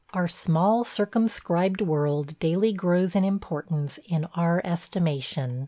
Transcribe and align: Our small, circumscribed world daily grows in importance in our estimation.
Our 0.15 0.27
small, 0.27 0.83
circumscribed 0.83 1.79
world 1.79 2.39
daily 2.39 2.73
grows 2.73 3.15
in 3.15 3.23
importance 3.23 3.99
in 4.07 4.25
our 4.33 4.59
estimation. 4.65 5.59